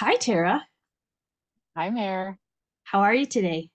[0.00, 0.66] Hi, Tara.
[1.76, 2.38] Hi, Mayor.
[2.84, 3.68] How are you today?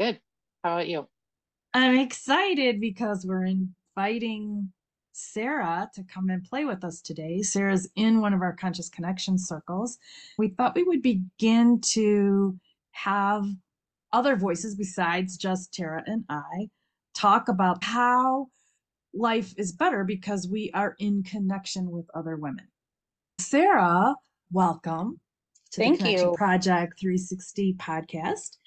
[0.00, 0.18] Good.
[0.64, 1.06] How about you?
[1.74, 4.72] I'm excited because we're inviting
[5.12, 7.42] Sarah to come and play with us today.
[7.42, 9.98] Sarah's in one of our Conscious Connection circles.
[10.38, 12.58] We thought we would begin to
[12.92, 13.44] have
[14.10, 16.70] other voices besides just Tara and I
[17.14, 18.46] talk about how
[19.12, 22.68] life is better because we are in connection with other women.
[23.38, 24.14] Sarah,
[24.50, 25.20] welcome
[25.72, 26.34] to Thank the Connection you.
[26.34, 28.58] Project 360 podcast.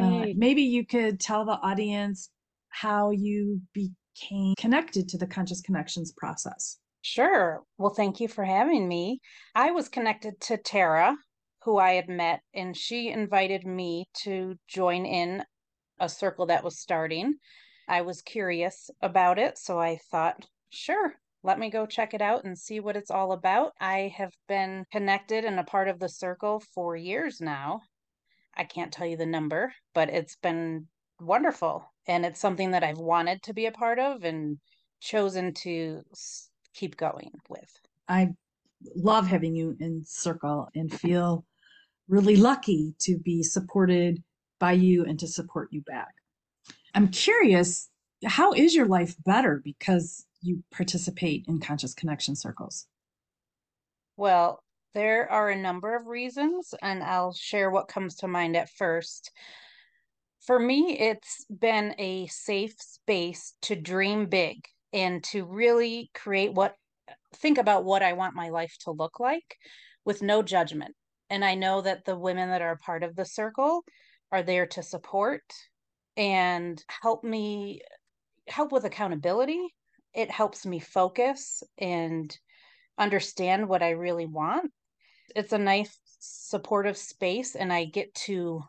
[0.00, 2.30] Uh, maybe you could tell the audience
[2.70, 6.78] how you became connected to the Conscious Connections process.
[7.02, 7.62] Sure.
[7.76, 9.20] Well, thank you for having me.
[9.54, 11.16] I was connected to Tara,
[11.62, 15.44] who I had met, and she invited me to join in
[16.00, 17.34] a circle that was starting.
[17.88, 22.44] I was curious about it, so I thought, sure, let me go check it out
[22.44, 23.72] and see what it's all about.
[23.78, 27.82] I have been connected and a part of the circle for years now.
[28.56, 30.86] I can't tell you the number, but it's been
[31.20, 31.92] wonderful.
[32.08, 34.56] And it's something that I've wanted to be a part of and
[35.00, 36.02] chosen to
[36.74, 37.70] keep going with.
[38.08, 38.30] I
[38.96, 41.44] love having you in circle and feel
[42.08, 44.22] really lucky to be supported
[44.58, 46.14] by you and to support you back.
[46.94, 47.90] I'm curious,
[48.24, 52.86] how is your life better because you participate in conscious connection circles?
[54.16, 54.62] Well,
[54.94, 59.32] there are a number of reasons, and I'll share what comes to mind at first.
[60.46, 66.74] For me, it's been a safe space to dream big and to really create what,
[67.36, 69.56] think about what I want my life to look like
[70.04, 70.94] with no judgment.
[71.30, 73.84] And I know that the women that are part of the circle
[74.30, 75.42] are there to support
[76.16, 77.80] and help me,
[78.46, 79.74] help with accountability.
[80.14, 82.36] It helps me focus and
[82.98, 84.70] understand what I really want.
[85.34, 88.62] It's a nice supportive space, and I get to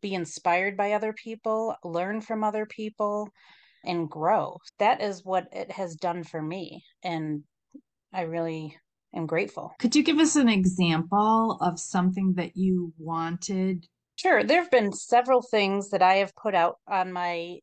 [0.00, 3.28] be inspired by other people, learn from other people,
[3.84, 4.58] and grow.
[4.78, 6.84] That is what it has done for me.
[7.02, 7.42] And
[8.12, 8.76] I really
[9.14, 9.72] am grateful.
[9.78, 13.86] Could you give us an example of something that you wanted?
[14.16, 17.58] Sure, there have been several things that I have put out on my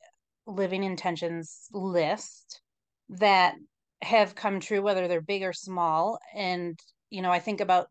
[0.46, 2.62] living intentions list
[3.10, 3.56] that
[4.02, 6.20] have come true, whether they're big or small.
[6.34, 7.88] And, you know, I think about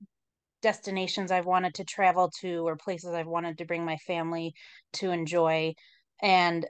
[0.62, 4.54] destinations I've wanted to travel to or places I've wanted to bring my family
[4.94, 5.74] to enjoy.
[6.22, 6.66] And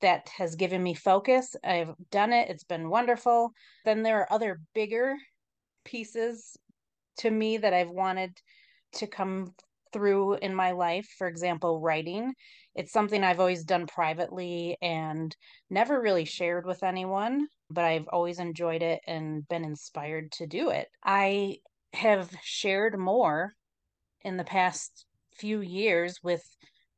[0.00, 1.56] that has given me focus.
[1.64, 3.52] I've done it, it's been wonderful.
[3.84, 5.14] Then there are other bigger
[5.84, 6.56] pieces
[7.18, 8.38] to me that I've wanted
[8.94, 9.54] to come
[9.96, 11.08] through in my life.
[11.16, 12.34] For example, writing.
[12.74, 15.34] It's something I've always done privately and
[15.70, 20.68] never really shared with anyone, but I've always enjoyed it and been inspired to do
[20.68, 20.88] it.
[21.02, 21.58] I
[21.94, 23.54] have shared more
[24.20, 26.42] in the past few years with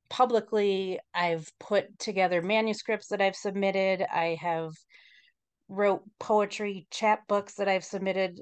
[0.09, 4.72] publicly i've put together manuscripts that i've submitted i have
[5.69, 8.41] wrote poetry chapbooks that i've submitted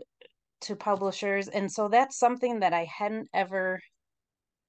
[0.61, 3.81] to publishers and so that's something that i hadn't ever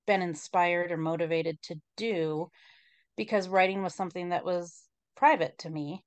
[0.08, 2.50] been inspired or motivated to do
[3.16, 4.84] because writing was something that was
[5.16, 6.04] private to me.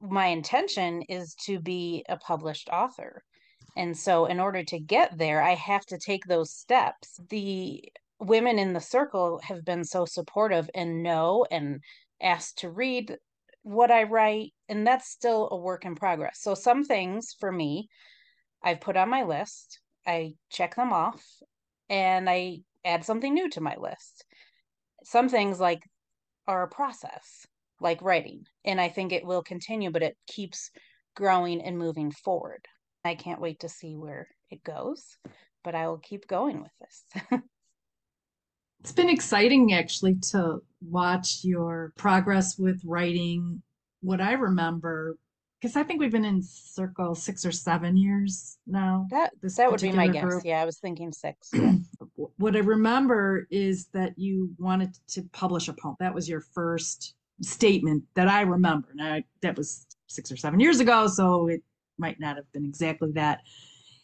[0.00, 3.22] My intention is to be a published author.
[3.76, 7.18] And so in order to get there i have to take those steps.
[7.30, 7.84] The
[8.18, 11.80] women in the circle have been so supportive and know and
[12.20, 13.16] asked to read
[13.62, 16.40] what I write, and that's still a work in progress.
[16.40, 17.88] So, some things for me,
[18.62, 21.22] I've put on my list, I check them off,
[21.88, 24.24] and I add something new to my list.
[25.04, 25.82] Some things like
[26.46, 27.46] are a process,
[27.80, 30.70] like writing, and I think it will continue, but it keeps
[31.14, 32.66] growing and moving forward.
[33.04, 35.18] I can't wait to see where it goes,
[35.64, 37.40] but I will keep going with this.
[38.80, 43.60] It's been exciting actually to watch your progress with writing.
[44.00, 45.18] What I remember,
[45.60, 49.06] because I think we've been in circle six or seven years now.
[49.10, 50.22] That this that would be my guess.
[50.22, 50.42] group.
[50.44, 51.50] Yeah, I was thinking six.
[51.52, 51.74] Yeah.
[52.38, 55.96] What I remember is that you wanted to publish a poem.
[56.00, 58.88] That was your first statement that I remember.
[58.94, 61.62] Now, that was six or seven years ago, so it
[61.96, 63.40] might not have been exactly that.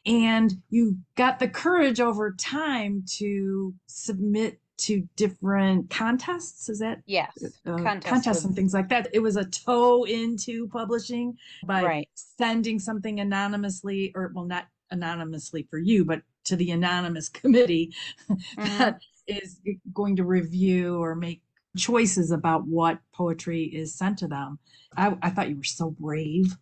[0.06, 6.68] And you got the courage over time to submit to different contests.
[6.68, 7.30] Is that Yes.
[7.66, 9.08] uh, Contest contests with- and things like that?
[9.12, 11.36] It was a toe into publishing
[11.66, 12.08] by Right.
[12.14, 17.94] sending something anonymously, or well, not anonymously for you, but to the anonymous committee
[18.28, 18.78] Mhm.
[18.78, 19.60] that is
[19.94, 21.42] going to review or make
[21.76, 24.58] choices about what poetry is sent to them.
[24.96, 26.56] I, I thought you were so brave,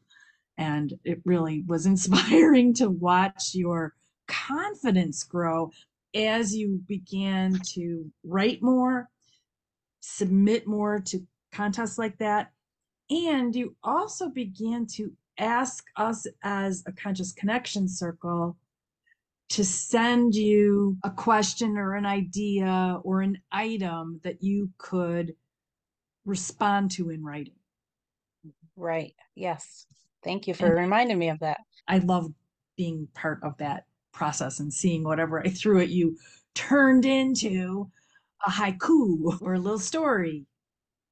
[0.59, 1.87] and it really was
[2.55, 3.95] inspiring to watch your
[4.29, 5.73] confidence grow
[6.15, 9.09] as you began to write more,
[10.01, 11.21] submit more to
[11.53, 12.53] contests like that,
[13.11, 18.57] and you also began to ask us as a conscious connection circle
[19.49, 25.35] to send you a question or an idea or an item that you could
[26.25, 27.55] respond to in writing.
[28.77, 29.15] Right.
[29.35, 29.87] Yes.
[30.23, 31.61] Thank you for And- reminding me of that.
[31.89, 32.33] I love
[32.77, 36.19] being part of that process and seeing whatever I threw at you
[36.55, 37.91] turned into
[38.47, 40.47] a haiku or a little story.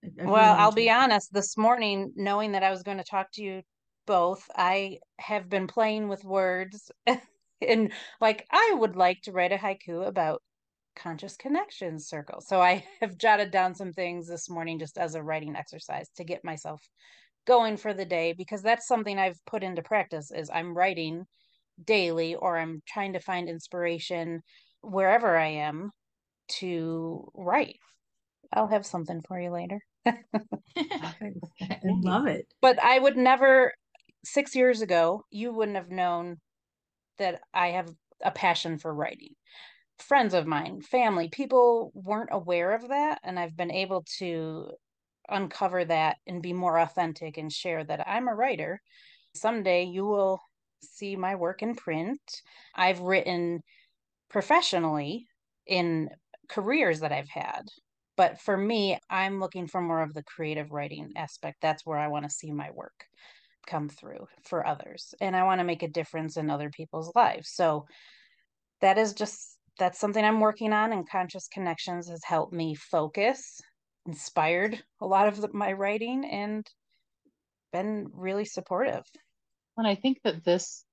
[0.04, 3.04] I- I Well, really I'll be honest, this morning, knowing that I was going to
[3.04, 3.62] talk to you
[4.06, 6.90] both, I have been playing with words
[7.60, 10.42] and like I would like to write a haiku about
[10.96, 12.40] conscious connection circle.
[12.42, 16.24] So I have jotted down some things this morning just as a writing exercise to
[16.24, 16.82] get myself
[17.46, 21.26] going for the day because that's something I've put into practice is I'm writing
[21.82, 24.42] daily or I'm trying to find inspiration
[24.82, 25.90] wherever I am
[26.60, 27.78] to write.
[28.52, 29.80] I'll have something for you later.
[30.06, 30.14] I
[31.84, 32.46] love it.
[32.60, 33.72] but I would never
[34.24, 36.38] six years ago, you wouldn't have known
[37.18, 37.88] that I have
[38.22, 39.34] a passion for writing.
[39.98, 43.20] Friends of mine, family, people weren't aware of that.
[43.24, 44.70] And I've been able to
[45.28, 48.80] uncover that and be more authentic and share that I'm a writer.
[49.34, 50.40] Someday you will
[50.82, 52.20] see my work in print.
[52.74, 53.60] I've written
[54.30, 55.26] professionally
[55.66, 56.08] in
[56.48, 57.62] careers that I've had.
[58.16, 61.58] But for me, I'm looking for more of the creative writing aspect.
[61.62, 63.04] That's where I want to see my work
[63.66, 65.14] come through for others.
[65.20, 67.50] And I want to make a difference in other people's lives.
[67.50, 67.86] So
[68.80, 73.60] that is just that's something I'm working on and conscious connections has helped me focus,
[74.06, 76.66] inspired a lot of the, my writing and
[77.72, 79.04] been really supportive.
[79.78, 80.84] And I think that this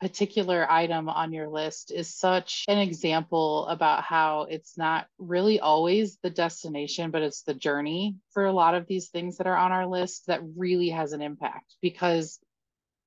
[0.00, 6.18] particular item on your list is such an example about how it's not really always
[6.22, 9.72] the destination, but it's the journey for a lot of these things that are on
[9.72, 12.38] our list that really has an impact because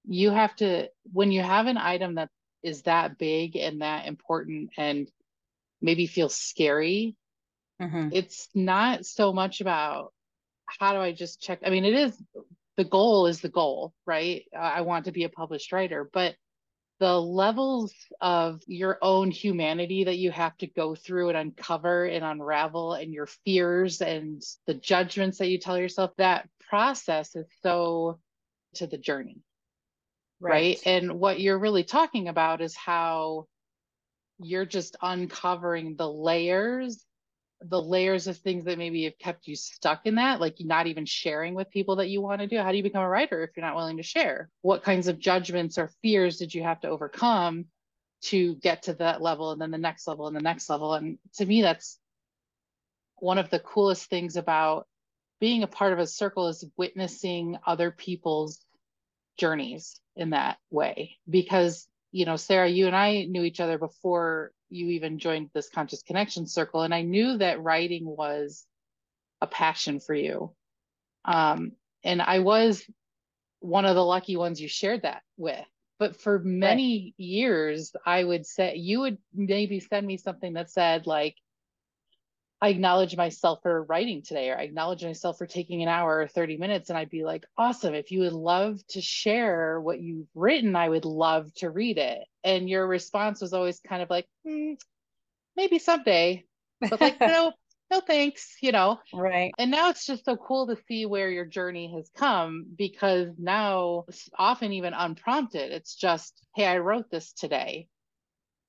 [0.06, 2.30] you have to, when you have an item that
[2.64, 5.12] is that big and that important and
[5.82, 7.16] maybe feels scary,
[7.82, 8.10] Mhm.
[8.14, 10.14] it's not so much about
[10.66, 11.60] how do I just check.
[11.66, 12.24] I mean, it is
[12.78, 14.44] the goal is the goal, right?
[14.58, 16.36] I want to be a published writer, but
[17.00, 22.24] the levels of your own humanity that you have to go through and uncover and
[22.24, 28.20] unravel and your fears and the judgments that you tell yourself, that process is so
[28.76, 29.42] to the journey
[30.40, 30.80] right.
[30.86, 33.48] And what you're really talking about is how
[34.40, 37.05] you're just uncovering the layers,
[37.68, 41.06] the layers of things that maybe have kept you stuck in that, like not even
[41.06, 42.58] sharing with people that you want to do.
[42.58, 44.50] How do you become a writer if you're not willing to share?
[44.62, 47.66] What kinds of judgments or fears did you have to overcome
[48.24, 50.94] to get to that level and then the next level and the next level?
[50.94, 52.00] And to me, that's
[53.18, 54.88] one of the coolest things about
[55.40, 58.60] being a part of a circle is witnessing other people's
[59.38, 64.52] journeys in that way because you know sarah you and i knew each other before
[64.70, 66.82] you even joined this conscious connection circle.
[66.82, 68.66] And i knew that writing was
[69.42, 70.54] a passion for you.
[71.26, 71.74] Um
[72.04, 72.84] and i was
[73.60, 75.66] one of the lucky ones you shared that with.
[75.98, 77.26] But for many right.
[77.26, 81.36] years i would say you would maybe send me something that said like
[82.66, 86.28] I acknowledge myself for writing today, or I acknowledge myself for taking an hour or
[86.28, 86.90] 30 minutes.
[86.90, 87.94] And I'd be like, awesome.
[87.94, 92.24] If you would love to share what you've written, I would love to read it.
[92.44, 94.74] And your response was always kind of like, hmm,
[95.56, 96.44] maybe someday,
[96.82, 97.54] but like, no,
[97.92, 99.00] no thanks, you know?
[99.14, 99.52] Right.
[99.60, 104.06] And now it's just so cool to see where your journey has come because now,
[104.40, 107.90] often even unprompted, it's just, hey, I wrote this today.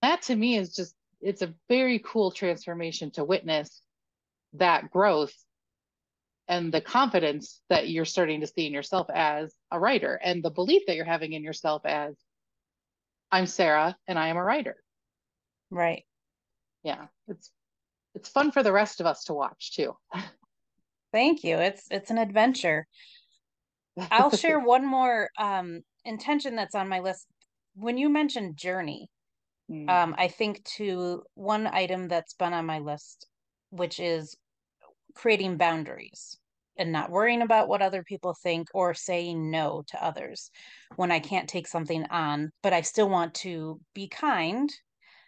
[0.02, 3.80] That to me is just it's a very cool transformation to witness
[4.54, 5.34] that growth
[6.48, 10.50] and the confidence that you're starting to see in yourself as a writer and the
[10.50, 12.14] belief that you're having in yourself as
[13.32, 14.76] I'm Sarah and I am a writer.
[15.70, 16.04] Right.
[16.84, 17.06] Yeah.
[17.26, 17.50] It's
[18.14, 19.96] it's fun for the rest of us to watch too.
[21.12, 21.56] Thank you.
[21.58, 22.86] It's it's an adventure.
[24.10, 27.26] I'll share one more um intention that's on my list.
[27.74, 29.10] When you mentioned journey,
[29.68, 29.90] Mm.
[29.90, 33.26] um, I think to one item that's been on my list,
[33.76, 34.37] which is
[35.14, 36.38] creating boundaries
[36.78, 40.50] and not worrying about what other people think or saying no to others
[40.97, 44.71] when I can't take something on, but I still want to be kind.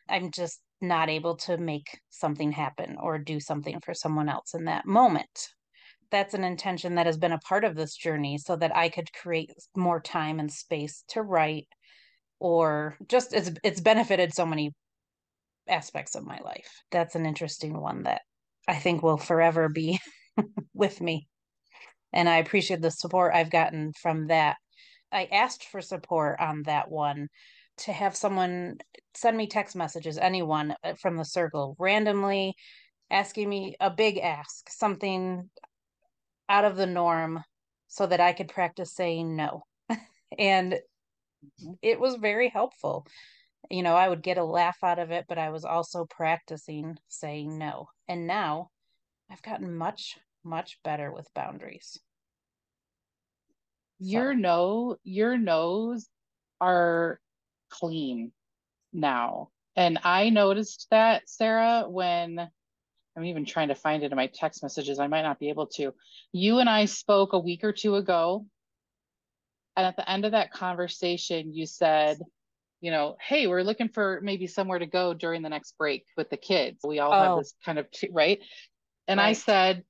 [0.09, 4.65] I'm just not able to make something happen or do something for someone else in
[4.67, 5.49] that moment.
[6.11, 9.13] That's an intention that has been a part of this journey so that I could
[9.13, 11.67] create more time and space to write
[12.41, 14.73] or just it's it's benefited so many
[15.69, 16.83] aspects of my life.
[16.91, 18.23] That's an interesting one that
[18.69, 19.99] I think will forever be
[20.75, 21.27] with me.
[22.13, 24.57] And I appreciate the support I've gotten from that.
[25.11, 27.29] I asked for support on that one
[27.79, 28.77] to have someone
[29.15, 32.55] send me text messages, anyone uh, from the circle, randomly
[33.11, 35.49] asking me a big ask, something
[36.49, 37.43] out of the norm,
[37.87, 39.63] so that I could practice saying no.
[40.39, 40.79] and
[41.83, 43.07] it was very helpful.
[43.71, 46.99] You know, I would get a laugh out of it, but I was also practicing
[47.09, 47.89] saying no.
[48.09, 48.71] And now
[49.31, 51.99] I've gotten much, much better with boundaries.
[53.99, 56.09] Your So- no, your no's
[56.61, 57.21] are
[57.69, 58.33] clean
[58.93, 59.51] now.
[59.77, 62.51] And I noticed that, Sarah, when
[63.19, 65.01] I'm even trying to find it in my text messages.
[65.01, 65.93] I might not be able to.
[66.31, 68.47] You and I spoke a week or two ago.
[69.77, 72.19] And at the end of that conversation, you said,
[72.81, 76.31] you know, hey, we're looking for maybe somewhere to go during the next break with
[76.31, 76.81] the kids.
[76.85, 77.39] We all have Oh.
[77.39, 78.41] this kind of, t- right?
[79.09, 79.85] And I said,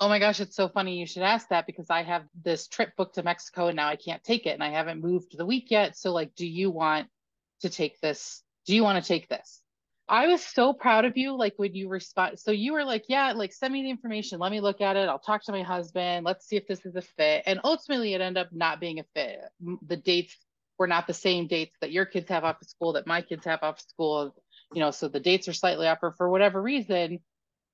[0.00, 2.94] oh my gosh, it's so funny you should ask that because I have this trip
[2.96, 5.70] booked to Mexico and now I can't take it and I haven't moved the week
[5.70, 5.96] yet.
[5.96, 7.08] So, like, do you want
[7.62, 8.42] to take this?
[8.66, 9.60] Do you want to take this?
[10.08, 12.38] I was so proud of you, like when you respond.
[12.38, 14.38] So you were like, yeah, like send me the information.
[14.38, 15.08] Let me look at it.
[15.08, 16.24] I'll talk to my husband.
[16.24, 17.42] Let's see if this is a fit.
[17.44, 19.40] And ultimately, it ended up not being a fit.
[19.86, 20.34] The dates
[20.78, 23.44] were not the same dates that your kids have off of school, that my kids
[23.44, 24.34] have off of school.
[24.72, 27.20] You know, so the dates are slightly off or for whatever reason.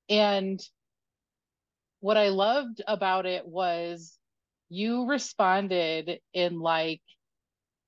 [0.08, 0.60] And
[2.00, 4.18] what I loved about it was
[4.68, 7.02] you responded in like,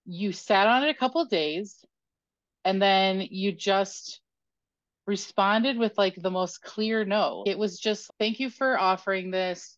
[0.04, 1.84] you sat on it a couple days
[2.64, 4.20] and then you just
[5.06, 7.44] responded with like the most clear no.
[7.46, 9.75] It was just, thank you for offering this.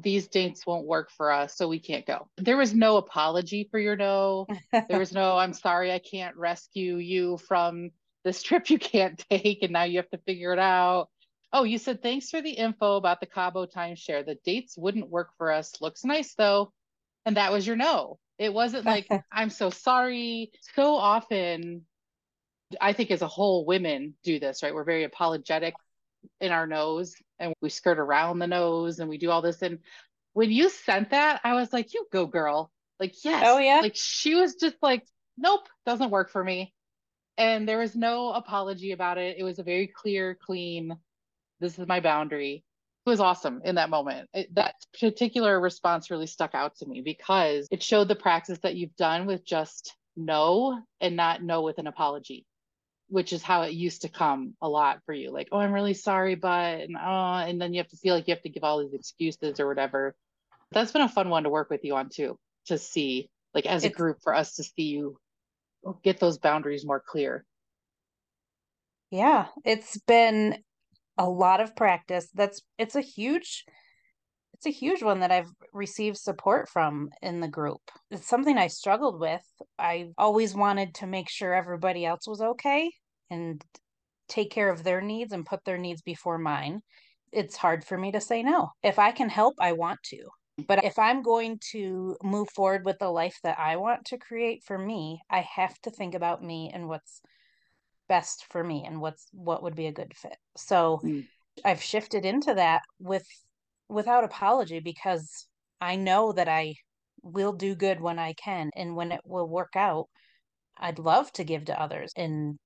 [0.00, 2.28] These dates won't work for us, so we can't go.
[2.36, 4.46] There was no apology for your no.
[4.72, 7.90] There was no, I'm sorry, I can't rescue you from
[8.24, 11.08] this trip you can't take, and now you have to figure it out.
[11.52, 14.24] Oh, you said thanks for the info about the Cabo timeshare.
[14.24, 15.80] The dates wouldn't work for us.
[15.80, 16.72] Looks nice though.
[17.24, 18.18] And that was your no.
[18.38, 20.52] It wasn't like, I'm so sorry.
[20.74, 21.86] So often
[22.80, 24.74] I think as a whole, women do this, right?
[24.74, 25.74] We're very apologetic
[26.40, 29.62] in our nose and we skirt around the nose and we do all this.
[29.62, 29.78] And
[30.32, 32.70] when you sent that, I was like, you go, girl.
[33.00, 33.44] Like, yes.
[33.46, 33.80] Oh, yeah?
[33.80, 35.04] Like, she was just like,
[35.36, 36.74] nope, doesn't work for me.
[37.36, 39.36] And there was no apology about it.
[39.38, 40.96] It was a very clear, clean,
[41.60, 42.64] this is my boundary.
[43.06, 44.28] It was awesome in that moment.
[44.34, 48.74] It, that particular response really stuck out to me because it showed the practice that
[48.74, 52.44] you've done with just no and not no with an apology
[53.08, 55.94] which is how it used to come a lot for you like oh i'm really
[55.94, 58.64] sorry but and, oh, and then you have to feel like you have to give
[58.64, 60.14] all these excuses or whatever
[60.72, 63.84] that's been a fun one to work with you on too to see like as
[63.84, 65.16] a group for us to see you
[66.02, 67.44] get those boundaries more clear
[69.10, 70.62] Yeah, it's been
[71.16, 72.28] a lot of practice.
[72.34, 73.64] That's it's a huge
[74.58, 77.80] it's a huge one that I've received support from in the group.
[78.10, 79.42] It's something I struggled with.
[79.78, 82.90] I always wanted to make sure everybody else was okay
[83.30, 83.62] and
[84.28, 86.80] take care of their needs and put their needs before mine.
[87.30, 88.70] It's hard for me to say no.
[88.82, 90.24] If I can help, I want to.
[90.66, 94.64] But if I'm going to move forward with the life that I want to create
[94.64, 97.20] for me, I have to think about me and what's
[98.08, 100.36] best for me and what's what would be a good fit.
[100.56, 101.26] So Mm.
[101.64, 103.26] I've shifted into that with
[103.88, 105.46] without apology because
[105.80, 106.74] I know that I
[107.22, 110.06] will do good when I can and when it will work out.
[110.78, 112.56] I'd love to give to others and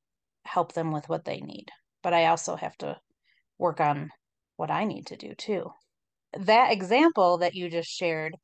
[0.45, 1.67] help them with what they need.
[2.03, 2.99] But I also have to
[3.59, 4.11] work on
[4.57, 5.71] what I need to do too.
[6.39, 8.35] That example that you just shared,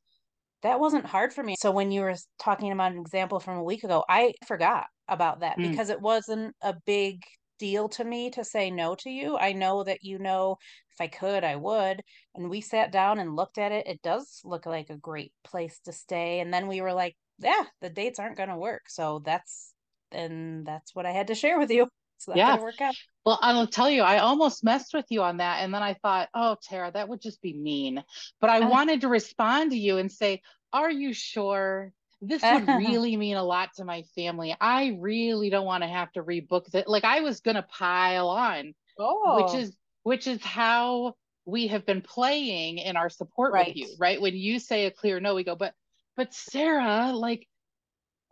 [0.62, 1.56] that wasn't hard for me.
[1.58, 5.40] So when you were talking about an example from a week ago, I forgot about
[5.40, 5.70] that Mm.
[5.70, 7.22] because it wasn't a big
[7.58, 9.36] deal to me to say no to you.
[9.36, 10.56] I know that you know
[10.98, 12.02] if I could, I would.
[12.34, 13.86] And we sat down and looked at it.
[13.86, 16.40] It does look like a great place to stay.
[16.40, 18.82] And then we were like, yeah, the dates aren't going to work.
[18.88, 19.72] So that's,
[20.12, 21.88] and that's what I had to share with you.
[22.28, 22.46] Not Yeah.
[22.46, 22.96] going to work out.
[23.24, 25.62] Well, I'll tell you, I almost messed with you on that.
[25.62, 28.02] And then I thought, oh, Tara, that would just be mean.
[28.40, 28.70] But I Uh.
[28.70, 31.92] wanted to respond to you and say, are you sure?
[32.20, 34.56] This would really mean a lot to my family.
[34.60, 36.88] I really don't want to have to rebook that.
[36.88, 39.76] Like I was gonna pile on, Oh, which is
[40.08, 43.68] which is how we have been playing in our support Right.
[43.68, 44.18] with you, right?
[44.18, 45.74] When you say a clear no, we go, but
[46.16, 47.46] but Sarah, like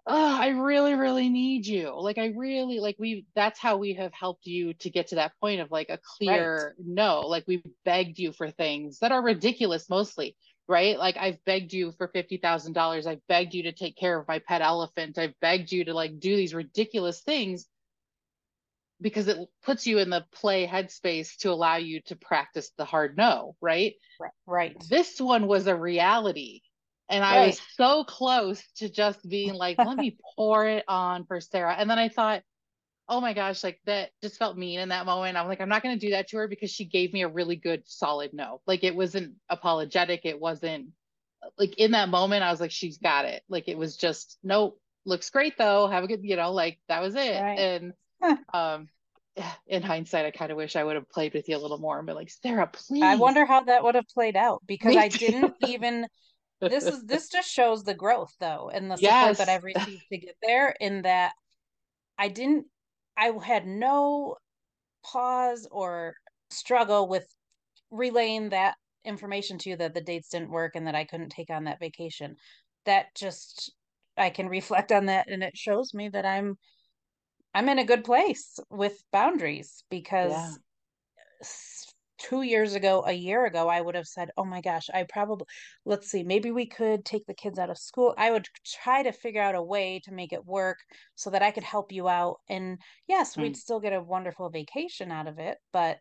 [0.06, 1.92] oh, I really, really need you.
[2.00, 5.32] Like, I really, like, we, that's how we have helped you to get to that
[5.40, 7.22] point of like a clear no.
[7.22, 10.36] Like, we've begged you for things that are ridiculous mostly,
[10.68, 10.96] right?
[10.96, 13.06] Like, I've begged you for $50,000.
[13.06, 15.18] I've begged you to take care of my pet elephant.
[15.18, 17.66] I've begged you to like do these ridiculous things.
[19.00, 23.16] Because it puts you in the play headspace to allow you to practice the hard
[23.16, 23.94] no, right?
[24.46, 24.76] Right.
[24.88, 26.60] This one was a reality.
[27.08, 31.40] And I was so close to just being like, let me pour it on for
[31.40, 31.74] Sarah.
[31.78, 32.42] And then I thought,
[33.08, 35.36] oh my gosh, like that just felt mean in that moment.
[35.36, 37.28] I'm like, I'm not going to do that to her because she gave me a
[37.28, 38.60] really good, solid no.
[38.66, 40.22] Like it wasn't apologetic.
[40.24, 40.88] It wasn't
[41.58, 43.42] like in that moment, I was like, she's got it.
[43.48, 45.86] Like it was just, nope, looks great though.
[45.86, 47.40] Have a good, you know, like that was it.
[47.40, 47.58] Right.
[47.58, 47.92] And
[48.54, 48.88] um
[49.66, 51.98] in hindsight, I kind of wish I would have played with you a little more
[51.98, 53.02] and been like, Sarah, please.
[53.02, 56.06] I wonder how that would have played out because I didn't even
[56.60, 60.18] this is this just shows the growth though and the support that I've received to
[60.18, 61.32] get there in that
[62.18, 62.66] I didn't
[63.16, 64.36] I had no
[65.04, 66.14] pause or
[66.50, 67.26] struggle with
[67.90, 71.50] relaying that information to you that the dates didn't work and that I couldn't take
[71.50, 72.36] on that vacation.
[72.86, 73.72] That just
[74.16, 76.56] I can reflect on that and it shows me that I'm
[77.56, 80.58] I'm in a good place with boundaries because Yeah.
[82.18, 85.46] two years ago, a year ago, I would have said, Oh my gosh, I probably,
[85.84, 88.14] let's see, maybe we could take the kids out of school.
[88.18, 90.78] I would try to figure out a way to make it work
[91.14, 92.38] so that I could help you out.
[92.48, 93.56] And yes, we'd Mm.
[93.56, 95.98] still get a wonderful vacation out of it, but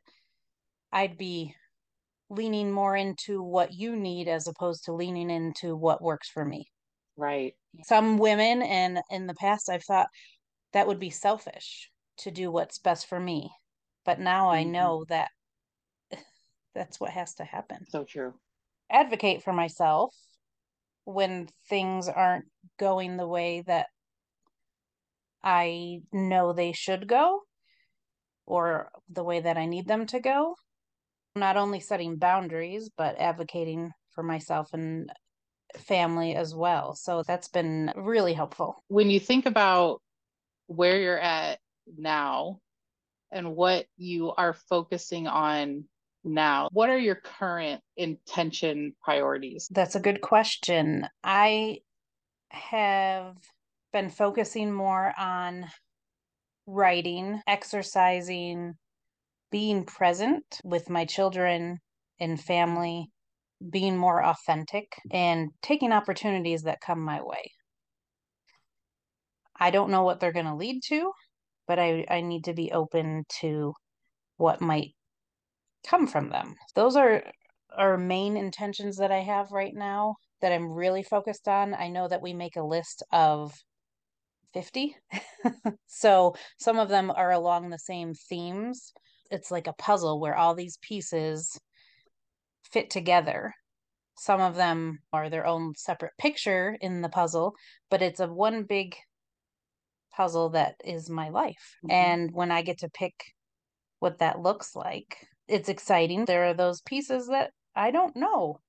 [0.91, 1.55] I'd be
[2.29, 6.67] leaning more into what you need as opposed to leaning into what works for me.
[7.17, 7.55] Right.
[7.83, 10.09] Some women, and in the past, I've thought
[10.75, 13.49] that would be selfish to do what's best for me.
[14.03, 14.71] But now I Mhm.
[14.71, 15.29] know that
[16.75, 17.85] that's what has to happen.
[17.89, 18.33] So true.
[18.91, 20.13] Advocate for myself
[21.05, 22.45] when things aren't
[22.77, 23.87] going the way that
[25.41, 27.43] I know they should go
[28.45, 30.55] or the way that I need them to go.
[31.37, 35.09] Not only setting boundaries, but advocating for myself and
[35.77, 36.95] family as well.
[36.95, 38.83] So that's been really helpful.
[38.89, 40.01] When you think about
[40.67, 41.59] where you're at
[41.97, 42.59] now
[43.31, 45.85] and what you are focusing on
[46.23, 49.67] now, what are your current intention priorities?
[49.71, 51.07] That's a good question.
[51.23, 51.79] I
[52.49, 53.35] have
[53.93, 55.67] been focusing more on
[56.65, 58.73] writing, exercising,
[59.51, 61.79] being present with my children
[62.19, 63.11] and family,
[63.69, 67.51] being more authentic, and taking opportunities that come my way.
[69.59, 71.11] I don't know what they're going to lead to,
[71.67, 73.73] but I, I need to be open to
[74.37, 74.93] what might
[75.87, 76.55] come from them.
[76.75, 77.23] Those are
[77.77, 81.73] our main intentions that I have right now that I'm really focused on.
[81.73, 83.53] I know that we make a list of
[84.53, 84.95] 50.
[85.87, 88.93] so some of them are along the same themes.
[89.31, 91.57] It's like a puzzle where all these pieces
[92.71, 93.53] fit together.
[94.17, 97.53] Some of them are their own separate picture in the puzzle,
[97.89, 98.95] but it's a one big
[100.15, 101.75] puzzle that is my life.
[101.83, 101.91] Mhm.
[101.91, 103.13] And when I get to pick
[103.99, 106.25] what that looks like, it's exciting.
[106.25, 108.59] There are those pieces that I don't know.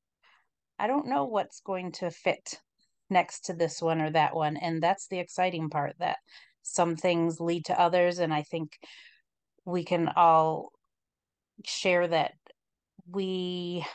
[0.78, 2.60] I don't know what's going to fit
[3.08, 4.56] next to this one or that one.
[4.56, 6.18] And that's the exciting part that
[6.62, 8.18] some things lead to others.
[8.18, 8.76] And I think
[9.64, 10.70] we can all
[11.64, 12.32] share that
[13.08, 13.86] we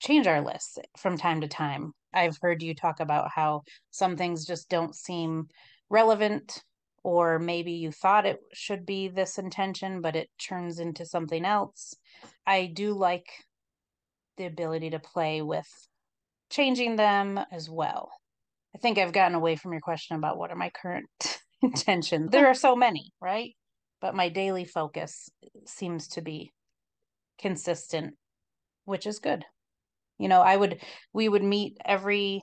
[0.00, 1.92] change our lists from time to time.
[2.12, 5.48] I've heard you talk about how some things just don't seem
[5.90, 6.62] relevant,
[7.04, 11.94] or maybe you thought it should be this intention, but it turns into something else.
[12.46, 13.26] I do like
[14.38, 15.68] the ability to play with
[16.50, 18.10] changing them as well.
[18.74, 21.06] I think I've gotten away from your question about what are my current
[21.62, 22.30] intentions.
[22.30, 23.54] There are so many, right?
[24.00, 25.28] But my daily focus
[25.66, 26.52] seems to be
[27.38, 28.14] consistent,
[28.86, 29.44] which is good.
[30.18, 30.80] You know, I would,
[31.12, 32.42] we would meet every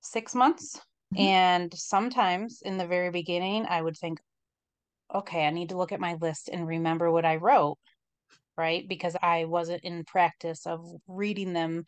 [0.00, 0.80] six months.
[1.14, 1.20] Mhm.
[1.20, 4.20] And sometimes in the very beginning, I would think,
[5.14, 7.78] okay, I need to look at my list and remember what I wrote,
[8.56, 8.88] right?
[8.88, 11.84] Because I wasn't in practice of reading them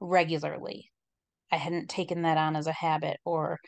[0.00, 0.90] regularly.
[1.52, 3.58] I hadn't taken that on as a habit or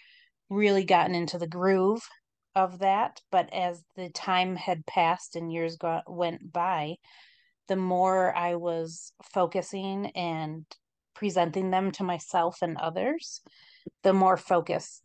[0.50, 2.02] really gotten into the groove
[2.54, 3.20] of that.
[3.30, 6.96] But as the time had passed and years go- went by,
[7.68, 10.66] the more I was focusing and
[11.14, 13.40] presenting them to myself and others,
[14.02, 15.02] the more focused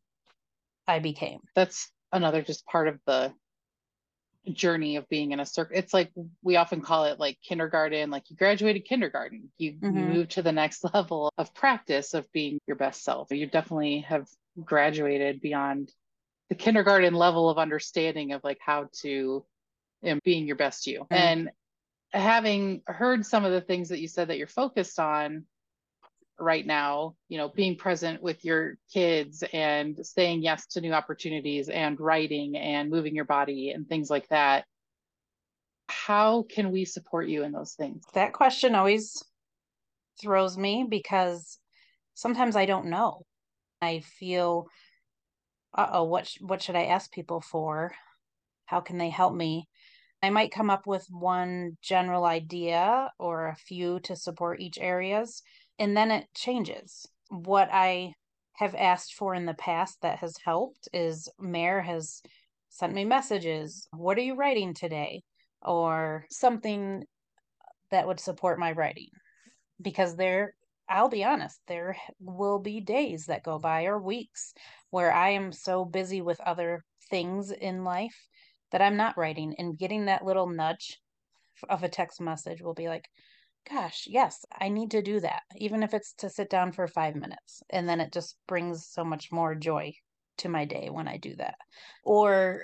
[0.88, 1.40] I became.
[1.56, 3.34] That's another just part of the
[4.54, 5.78] journey of being in a circle.
[5.78, 6.12] It's like
[6.44, 9.52] we often call it like kindergarten, like you graduated kindergarten.
[9.58, 9.94] You, you Mhm.
[9.94, 13.32] move to the next level of practice of being your best self.
[13.32, 14.28] You definitely have
[14.64, 15.92] graduated beyond
[16.50, 19.46] the kindergarten level of understanding of like how to
[20.04, 21.08] and being your best you.
[21.12, 21.16] Mm.
[21.16, 21.52] And
[22.12, 25.46] having heard some of the things that you said that you're focused on
[26.40, 31.70] right now, you know, being present with your kids and saying yes to new opportunities
[31.70, 34.66] and writing and moving your body and things like that.
[35.88, 38.04] how can we support you in those things?
[38.14, 39.24] That question always
[40.22, 41.60] throws me because
[42.14, 43.26] sometimes I don't know.
[43.82, 44.68] I feel,
[45.78, 47.94] uh oh, what sh- what should I ask people for?
[48.66, 49.68] How can they help me?
[50.24, 55.44] I might come up with one general idea or a few to support each areas,
[55.80, 57.06] and then it changes.
[57.30, 58.14] What I
[58.54, 62.22] have asked for in the past that has helped is Mayor has
[62.70, 63.88] sent me messages.
[63.92, 65.24] What are you writing today?
[65.62, 67.04] Or something
[67.92, 69.10] that would support my writing.
[69.82, 70.54] Because there,
[70.88, 74.54] I'll be honest, there will be days that go by or weeks
[74.92, 78.16] where I am so busy with other things in life
[78.72, 81.00] that I'm not writing and getting that little nudge
[81.70, 83.06] of a text message will be like,
[83.70, 87.16] gosh, yes, I need to do that, even if it's to sit down for five
[87.16, 87.64] minutes.
[87.70, 89.94] And then it just brings so much more joy
[90.40, 91.56] to my day when I do that.
[92.04, 92.62] Or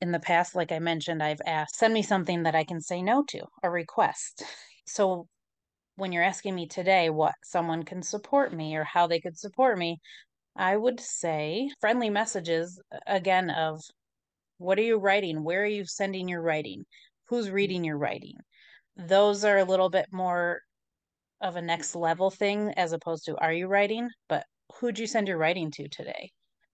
[0.00, 3.02] in the past, like I mentioned, I've asked, send me something that I can say
[3.02, 4.42] no to, a request.
[4.86, 5.28] So
[5.94, 9.78] when you're asking me today what someone can support me or how they could support
[9.78, 10.00] me,
[10.56, 13.80] I would say friendly messages again of
[14.58, 15.44] what are you writing?
[15.44, 16.86] Where are you sending your writing?
[17.28, 17.54] Who's mm-hmm.
[17.54, 18.34] reading your writing?
[18.96, 20.60] Those are a little bit more
[21.40, 24.10] of a next level thing as opposed to are you writing?
[24.28, 26.30] But who'd you send your writing to today?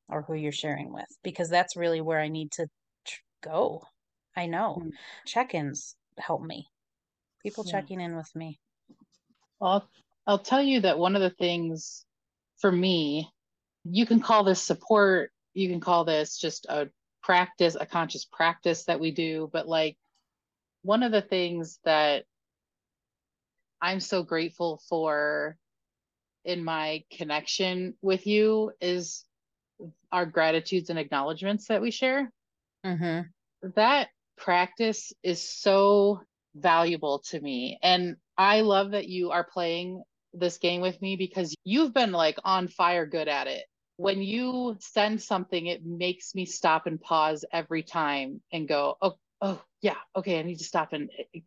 [0.08, 1.06] Or who you're sharing with?
[1.22, 2.68] Because that's really where I need to
[3.42, 3.82] go.
[4.36, 4.82] I know.
[4.82, 4.92] Mm.
[5.26, 6.68] Check-ins help me.
[7.42, 7.72] People Yeah.
[7.72, 8.60] checking in with me.
[9.60, 9.88] Well,
[10.26, 12.04] I'll tell you that one of the things
[12.58, 13.30] for me,
[13.84, 16.90] you can call this support, you can call this just a
[17.22, 19.96] practice, a conscious practice that we do, but like
[20.86, 22.24] one of the things that
[23.82, 25.56] I'm so grateful for
[26.44, 29.24] in my connection with you is
[30.12, 32.32] our gratitudes and acknowledgments that we share.
[32.84, 33.70] Mm-hmm.
[33.74, 36.20] that practice is so
[36.54, 37.80] valuable to me.
[37.82, 42.38] And I love that you are playing this game with me because you've been like
[42.44, 43.64] on fire good at it.
[43.96, 49.16] When you send something, it makes me stop and pause every time and go, oh,
[49.40, 51.40] oh, yeah, okay, I need to stop and eh, eh,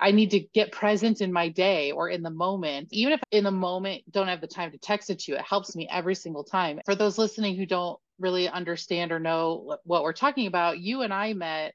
[0.00, 2.88] I need to get present in my day or in the moment.
[2.90, 5.44] Even if in the moment don't have the time to text it to you, it
[5.44, 6.80] helps me every single time.
[6.86, 11.12] For those listening who don't really understand or know what we're talking about, you and
[11.12, 11.74] I met.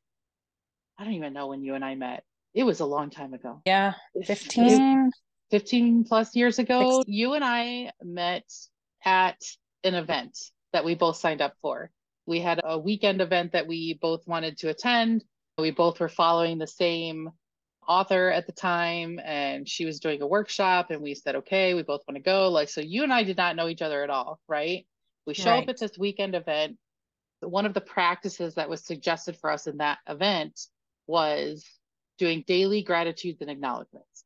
[0.98, 2.24] I don't even know when you and I met.
[2.54, 3.62] It was a long time ago.
[3.66, 3.94] Yeah.
[4.16, 5.12] It- 15.
[5.52, 8.46] 15 plus years ago, you and I met
[9.04, 9.42] at
[9.84, 10.38] an event
[10.74, 11.90] that we both signed up for.
[12.30, 15.24] We had a weekend event that we both wanted to attend.
[15.58, 17.32] We both were following the same
[17.88, 21.82] author at the time, and she was doing a workshop, and we said, okay, we
[21.82, 22.50] both want to go.
[22.50, 24.86] Like, so you and I did not know each other at all, right?
[25.26, 26.78] We show up at this weekend event.
[27.42, 30.60] One of the practices that was suggested for us in that event
[31.08, 31.66] was
[32.20, 34.24] doing daily gratitudes and acknowledgments.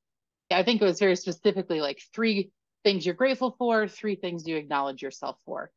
[0.51, 2.51] I think it was very specifically like three
[2.83, 5.71] things you're grateful for, three things you acknowledge yourself for.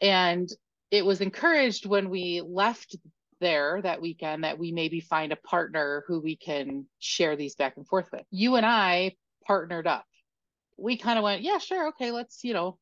[0.00, 0.50] And
[0.90, 2.96] it was encouraged when we left
[3.40, 7.76] there that weekend that we maybe find a partner who we can share these back
[7.76, 8.24] and forth with.
[8.30, 10.04] You and I partnered up.
[10.76, 12.78] We kind of went, yeah, sure, okay, let's, you know,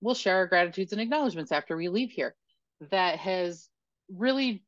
[0.00, 2.34] we'll share our gratitudes and acknowledgments after we leave here.
[2.90, 3.68] That has
[4.08, 4.64] really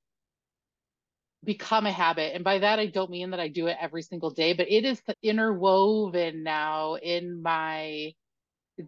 [1.44, 2.34] become a habit.
[2.34, 4.84] And by that, I don't mean that I do it every single day, but it
[4.84, 8.14] is interwoven now in my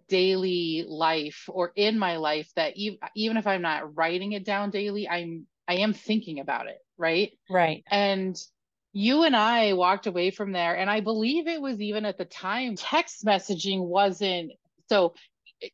[0.09, 4.71] daily life or in my life that even, even if I'm not writing it down
[4.71, 6.79] daily, I'm, I am thinking about it.
[6.99, 7.33] Right.
[7.51, 7.85] Right.
[7.91, 8.37] And
[8.93, 10.77] you and I walked away from there.
[10.77, 14.53] And I believe it was even at the time, text messaging wasn't
[14.89, 15.15] so,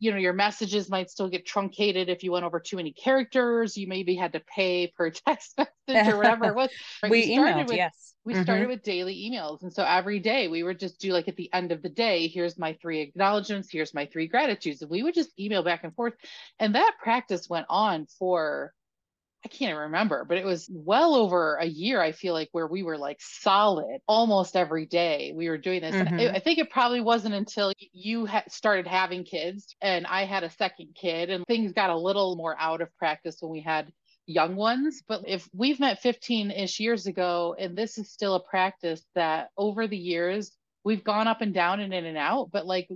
[0.00, 3.76] you know, your messages might still get truncated if you went over too many characters.
[3.76, 6.70] You maybe had to pay per text message or whatever it was.
[7.02, 7.10] Right?
[7.10, 8.14] We started emailed, with, yes.
[8.24, 8.42] we Mhm.
[8.42, 9.62] started with daily emails.
[9.62, 12.28] And so every day we would just do like at the end of the day,
[12.28, 14.82] here's my three acknowledgements, here's my three gratitudes.
[14.82, 16.14] And we would just email back and forth.
[16.58, 18.72] And that practice went on for
[19.44, 22.00] I can't even remember, but it was well over a year.
[22.00, 25.32] I feel like where we were like solid almost every day.
[25.34, 26.12] We were doing this, Mhm.
[26.32, 30.44] I I think it probably wasn't until you had started having kids and I had
[30.44, 33.92] a second kid, and things got a little more out of practice when we had
[34.26, 35.02] young ones.
[35.08, 39.50] But if we've met 15 ish years ago, and this is still a practice that
[39.56, 42.88] over the years we've gone up and down and in and out, but like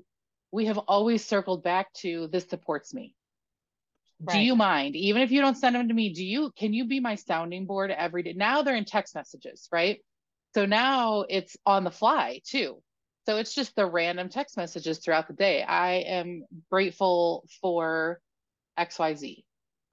[0.53, 3.15] we have always circled back to this supports me
[4.25, 4.97] do you mind?
[4.97, 7.67] Even if you don't send them to me do you can you be my sounding
[7.67, 8.33] board every day?
[8.35, 10.01] Now they're in text messages right?
[10.55, 12.83] So now it's on the fly too.
[13.27, 15.63] So it's just the random text messages throughout the day.
[15.63, 18.21] I am grateful for
[18.79, 19.45] xyz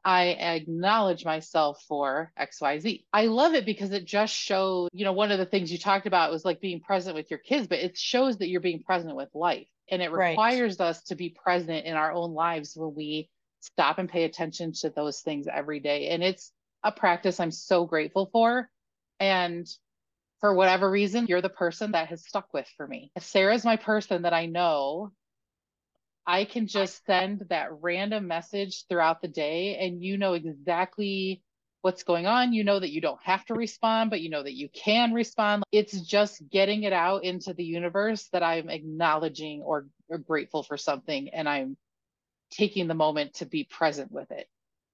[0.06, 3.06] I acknowledge myself for XYZ.
[3.14, 6.08] I love it because it just shows, you know, one of the things you talked
[6.08, 9.16] about was like being present with your kids, but it shows that you're being present
[9.16, 9.68] with life.
[9.90, 10.32] And it Right.
[10.36, 13.30] requires us to be present in our own lives when we
[13.64, 16.10] stop and pay attention to those things every day.
[16.10, 16.52] And it's
[16.84, 18.70] a practice I'm so grateful for.
[19.20, 19.68] And
[20.42, 23.12] for whatever reason, you're the person that has stuck with for me.
[23.16, 25.12] If Sarah's my person that I know
[26.26, 31.42] I can just send that random message throughout the day and you know exactly
[31.82, 32.54] what's going on.
[32.54, 35.64] You know that you don't have to respond, but you know that you can respond.
[35.72, 40.78] It's just getting it out into the universe that I'm acknowledging or, or grateful for
[40.78, 41.76] something and I'm
[42.54, 44.48] taking the moment to be present with it.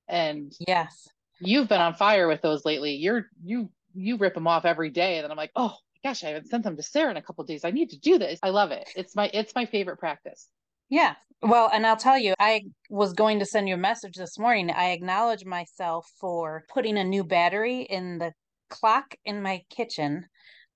[0.08, 1.08] And Yes.
[1.39, 2.95] you've been on fire with those lately.
[2.95, 6.28] You're you you rip them off every day and then I'm like, "Oh, gosh, I
[6.30, 7.65] haven't sent them to Sarah in a couple days.
[7.65, 8.89] I need to do this." I love it.
[8.95, 10.50] It's my it's my favorite practice.
[10.89, 11.15] Yeah.
[11.41, 14.72] Well, and I'll tell you, I was going to send you a message this morning.
[14.72, 18.34] I acknowledge myself for putting a new battery in the
[18.69, 20.26] clock in my kitchen.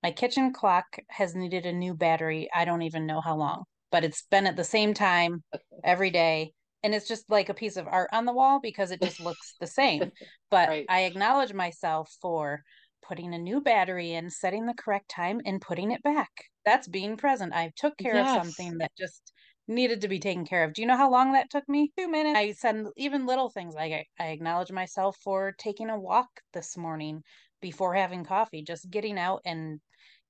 [0.01, 2.49] My kitchen clock has needed a new battery.
[2.53, 5.43] I don't even know how long, but it's been at the same time
[5.83, 6.53] every day.
[6.83, 9.55] And it's just like a piece of art on the wall because it just looks
[9.59, 10.11] the same.
[10.51, 10.85] But Right.
[10.87, 12.63] I acknowledge myself for
[13.01, 16.29] putting a new battery in, setting the correct time, and putting it back.
[16.65, 17.53] That's being present.
[17.53, 18.35] I took care Yes.
[18.37, 19.33] of something that just
[19.67, 20.73] needed to be taken care of.
[20.73, 21.91] Do you know how long that took me?
[21.97, 22.37] Two minutes.
[22.37, 26.77] I send even little things like I, I acknowledge myself for taking a walk this
[26.77, 27.23] morning
[27.61, 29.79] before having coffee, just getting out and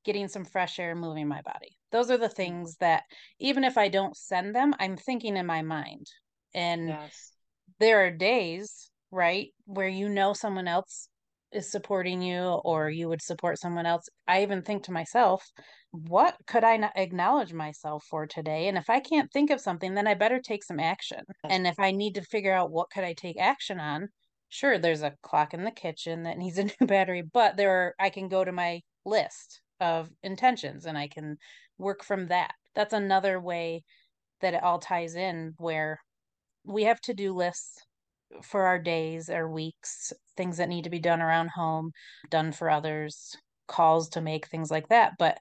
[0.05, 1.77] getting some fresh air, moving my body.
[1.91, 2.35] Those are the mm.
[2.35, 3.03] things that
[3.39, 6.07] even if I don't send them, I'm thinking in my mind.
[6.53, 7.31] And Yes.
[7.79, 11.09] there are days, right, where you know someone else
[11.51, 14.09] is supporting you or you would support someone else.
[14.27, 15.51] I even think to myself,
[15.91, 18.67] what could I not acknowledge myself for today?
[18.67, 21.19] And if I can't think of something, then I better take some action.
[21.47, 24.09] And if I need to figure out what could I take action on,
[24.49, 27.95] sure, there's a clock in the kitchen that needs a new battery, but there are,
[27.99, 31.37] I can go to my list of intentions and I can
[31.77, 32.53] work from that.
[32.73, 33.83] That's another way
[34.41, 35.99] that it all ties in where
[36.65, 37.85] we have to do lists
[38.41, 41.91] for our days or weeks, things that need to be done around home,
[42.29, 43.35] done for others,
[43.67, 45.13] calls to make, things like that.
[45.19, 45.37] But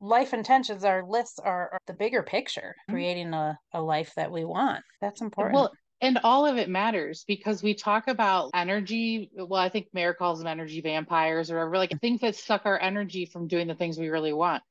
[0.00, 2.92] life intentions, our lists are, are the bigger picture, Mhm.
[2.92, 4.82] creating a, a life that we want.
[5.00, 5.54] That's important.
[5.54, 9.30] Well, and all of it matters because we talk about energy.
[9.36, 12.80] Well, I think Mayor calls them energy vampires or whatever, like things that suck our
[12.80, 14.62] energy from doing the things we really want.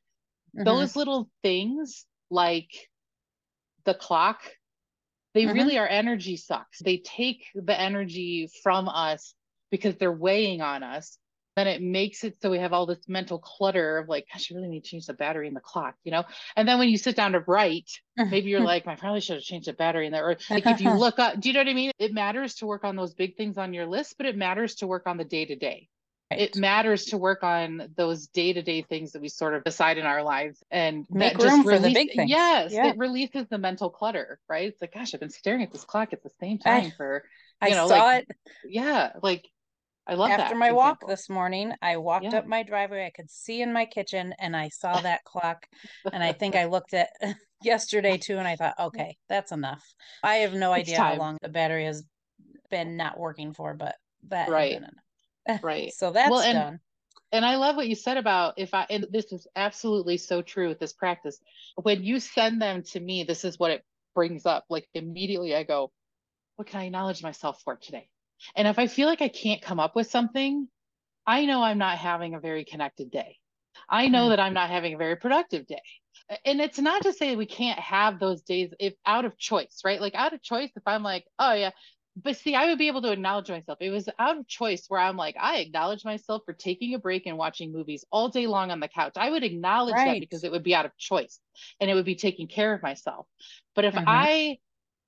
[0.58, 0.65] Mhm.
[0.65, 2.69] Those little things, like
[3.86, 4.41] the clock,
[5.34, 5.54] they Mhm.
[5.54, 6.80] really are energy sucks.
[6.80, 9.34] They take the energy from us
[9.72, 11.17] because they're weighing on us.
[11.56, 14.56] Then it makes it so we have all this mental clutter of like, gosh, I
[14.56, 16.24] really need to change the battery in the clock, you know?
[16.56, 17.89] And then when you sit down to write,
[18.30, 20.30] maybe you're like, I probably should have changed the battery in there.
[20.30, 21.91] Or like if you look up, do you know what I mean?
[22.00, 24.88] It matters to work on those big things on your list, but it matters to
[24.88, 25.89] work on the day to day.
[26.38, 29.98] It matters to work on those day to day things that we sort of decide
[29.98, 32.30] in our lives and Make that just room for the big things.
[32.30, 32.88] Yes, Yeah.
[32.88, 34.67] it releases the mental clutter, right?
[34.70, 37.24] It's like, gosh, I've been staring at this clock at the same I- time for,
[37.60, 39.48] I you know, saw like, it yeah, like
[40.08, 40.39] I love that.
[40.39, 41.08] after my walk example.
[41.10, 41.74] this morning.
[41.82, 42.39] I walked Yeah.
[42.39, 43.06] up my driveway.
[43.06, 45.67] I could see in my kitchen and I saw that clock.
[46.12, 47.10] And I think I looked at
[47.63, 49.84] yesterday too and I thought, okay, that's enough.
[50.24, 52.04] I have no It's idea how long the battery has
[52.70, 53.96] been not working for, but
[54.30, 54.82] that Right.
[55.62, 55.93] Right.
[55.97, 56.80] So that's Well, and- done.
[57.34, 60.67] And I love what you said about if I, and this is absolutely so true
[60.67, 61.39] with this practice.
[61.82, 64.65] When you send them to me, this is what it brings up.
[64.69, 65.93] Like immediately I go,
[66.58, 68.10] what can I acknowledge myself for today?
[68.54, 70.67] And if I feel like I can't come up with something,
[71.25, 73.38] I know I'm not having a very connected day.
[73.88, 74.30] I know Mm.
[74.32, 75.82] that I'm not having a very productive day.
[76.43, 80.01] And it's not to say we can't have those days if out of choice, right?
[80.01, 81.71] Like out of choice, if I'm like, oh yeah,
[82.15, 83.78] but see, I would be able to acknowledge myself.
[83.82, 87.26] It was out of choice where I'm like, I acknowledge myself for taking a break
[87.26, 89.13] and watching movies all day long on the couch.
[89.15, 91.39] I would acknowledge that because it would be out of choice
[91.80, 93.28] and it would be taking care of myself.
[93.76, 94.06] But if Mhm.
[94.06, 94.58] I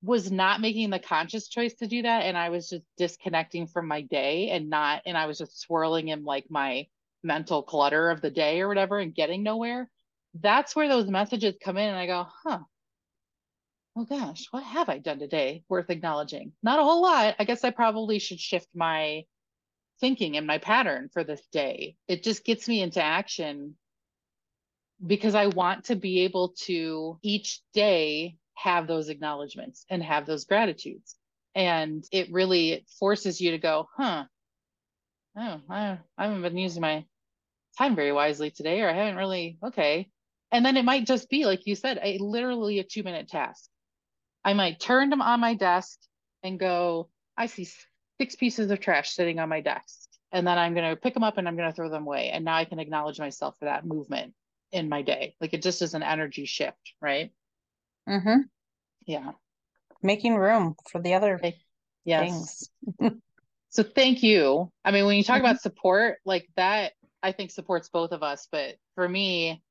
[0.02, 3.88] was not making the conscious choice to do that and I was just disconnecting from
[3.88, 6.88] my day and not, and I was just swirling in like my
[7.24, 9.90] mental clutter of the day or whatever and getting nowhere,
[10.36, 12.60] that's where those messages come in and I go, huh,
[13.96, 16.54] oh gosh, what have I done today worth acknowledging?
[16.64, 17.36] Not a whole lot.
[17.40, 19.26] I guess I probably should shift my
[20.00, 21.96] thinking and my pattern for this day.
[22.08, 23.76] It just gets me into action
[25.06, 30.46] because I want to be able to each day have those acknowledgments and have those
[30.46, 31.16] gratitudes.
[31.56, 34.26] And it really forces you to go, huh,
[35.38, 37.06] oh, I, I haven't been using my
[37.78, 40.10] time very wisely today, or I haven't really, okay.
[40.52, 43.70] And then it might just be, like you said, a literally a two minute task.
[44.44, 46.00] I might turn them on my desk
[46.44, 47.68] and go, I see
[48.20, 50.10] six pieces of trash sitting on my desk.
[50.32, 52.30] And then I'm going to pick them up and I'm going to throw them away.
[52.30, 54.34] And now I can acknowledge myself for that movement
[54.72, 55.36] in my day.
[55.40, 57.32] Like it just is an energy shift, right?
[58.10, 58.42] Mm-hmm.
[59.06, 59.32] Yeah.
[60.02, 61.58] Making room for the other Okay.
[62.06, 62.70] Yes.
[63.00, 63.12] things.
[63.70, 64.72] So thank you.
[64.86, 65.50] I mean, when you talk Mhm.
[65.50, 68.48] about support, like that, I think supports both of us.
[68.52, 69.64] But for me,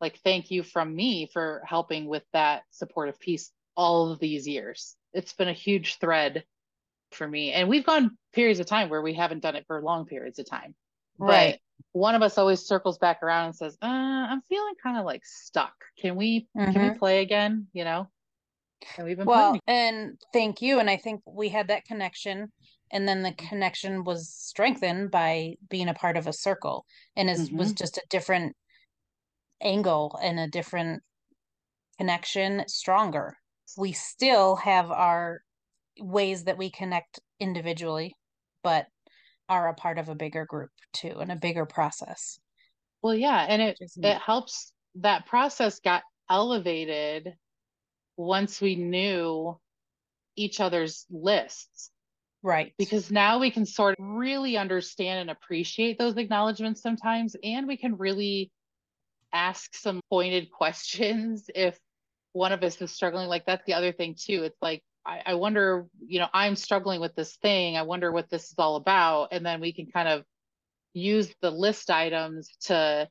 [0.00, 4.96] like, thank you from me for helping with that supportive piece all of these years.
[5.12, 6.44] It's been a huge thread
[7.10, 7.52] for me.
[7.52, 10.48] And we've gone periods of time where we haven't done it for long periods of
[10.48, 10.74] time.
[11.18, 11.60] Right.
[11.92, 15.04] But one of us always circles back around and says, uh, I'm feeling kind of
[15.04, 15.74] like stuck.
[15.98, 16.98] Can we can we mm-hmm.
[16.98, 17.66] play again?
[17.72, 18.08] You know?
[18.96, 19.60] And we've been Well, playing.
[19.66, 20.80] and thank you.
[20.80, 22.50] And I think we had that connection,
[22.90, 23.46] and then the mm-hmm.
[23.46, 26.84] connection was strengthened by being a part of a circle,
[27.16, 27.74] and it was mm-hmm.
[27.74, 28.56] just a different
[29.60, 31.02] angle and a different
[31.98, 33.36] connection, stronger.
[33.76, 35.42] We still have our
[35.98, 38.14] ways that we connect individually,
[38.62, 38.86] but
[39.48, 42.38] are a part of a bigger group too, and a bigger process.
[43.02, 47.34] Well, yeah, and it it helps that process got elevated
[48.16, 49.58] once we knew
[50.36, 51.90] each other's lists
[52.42, 52.74] Right.
[52.78, 57.76] because now we can sort of really understand and appreciate those acknowledgments sometimes and we
[57.76, 58.50] can really
[59.32, 61.78] ask some pointed questions if
[62.32, 64.42] one of us is struggling like that's the other thing too.
[64.44, 67.76] It's like I, I wonder you know i'm struggling with this thing.
[67.76, 69.28] I wonder what this is all about.
[69.32, 70.24] And then we can kind of
[70.94, 73.08] use the list items to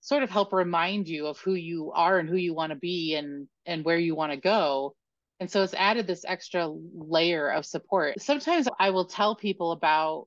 [0.00, 3.14] sort of help remind you of who you are and who you want to be
[3.14, 4.94] and and where you want to go.
[5.38, 8.20] And so it's added this extra layer of support.
[8.20, 10.26] Sometimes i will tell people about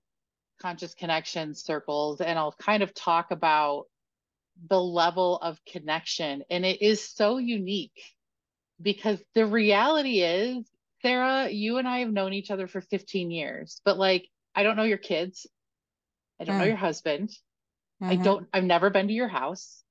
[0.62, 3.86] conscious connection circles and i'll kind of talk about
[4.70, 6.44] the level of connection.
[6.50, 8.04] And it is so unique
[8.82, 10.70] because the reality is
[11.02, 14.76] sarah you and i have known each other for 15 years but like i don't
[14.78, 15.48] know your kids
[16.40, 16.68] i don't know Mm.
[16.70, 17.32] your husband
[18.02, 18.24] I Mhm.
[18.24, 19.84] don't, I've never been to your house.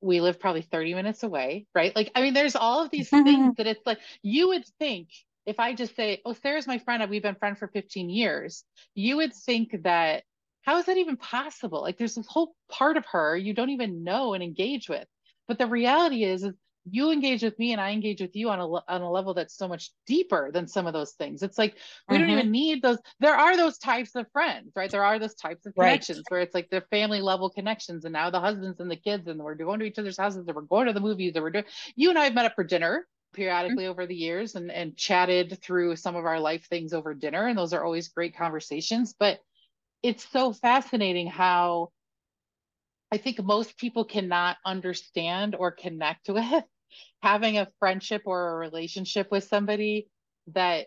[0.00, 1.94] We live probably 30 minutes away, right?
[1.96, 5.08] Like, I mean, there's all of these things that it's like, you would think
[5.46, 8.64] if I just say, oh, Sarah's my friend, and we've been friends for 15 years,
[8.94, 10.24] you would think that,
[10.62, 11.82] how is that even possible?
[11.82, 15.06] Like, there's this whole part of her you don't even know and engage with.
[15.48, 16.54] But the reality is, is
[16.90, 19.56] you engage with me and I engage with you on a, on a level that's
[19.56, 21.42] so much deeper than some of those things.
[21.42, 22.30] It's like, we don't Mhm.
[22.30, 22.98] even need those.
[23.20, 24.90] There are those types of friends, right?
[24.90, 26.04] There are those types of Right.
[26.04, 29.26] connections where it's like they're family level connections, and now the husbands and the kids,
[29.28, 31.50] and we're going to each other's houses, and we're going to the movies, and we're
[31.50, 31.64] doing.
[31.96, 35.58] You and I have met up for dinner periodically over the years, and and chatted
[35.62, 39.14] through some of our life things over dinner, and those are always great conversations.
[39.18, 39.40] But
[40.02, 41.90] it's so fascinating how
[43.10, 46.64] I think most people cannot understand or connect with
[47.22, 50.08] having a friendship or a relationship with somebody
[50.48, 50.86] that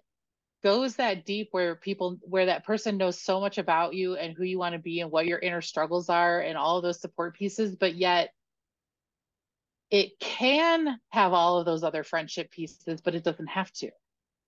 [0.63, 4.43] goes that deep where people where that person knows so much about you and who
[4.43, 7.35] you want to be and what your inner struggles are and all of those support
[7.35, 8.31] pieces but yet
[9.89, 13.89] it can have all of those other friendship pieces but it doesn't have to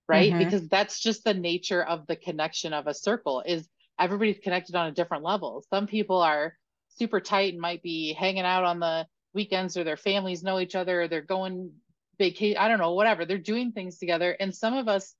[0.08, 0.39] right Mhm.
[0.39, 3.69] because that's just the nature of the connection of a circle is
[4.00, 6.58] everybody's connected on a different level some people are
[6.89, 10.76] super tight and might be hanging out on the weekends or their families know each
[10.76, 11.72] other they're going
[12.18, 15.15] vacation i don't know whatever they're doing things together and some of us